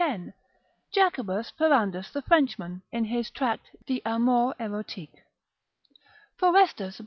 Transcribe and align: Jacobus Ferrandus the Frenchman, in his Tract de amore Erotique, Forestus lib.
Jacobus 0.91 1.51
Ferrandus 1.51 2.11
the 2.11 2.23
Frenchman, 2.23 2.81
in 2.91 3.05
his 3.05 3.29
Tract 3.29 3.69
de 3.85 4.01
amore 4.03 4.55
Erotique, 4.59 5.21
Forestus 6.39 6.97
lib. 6.97 6.99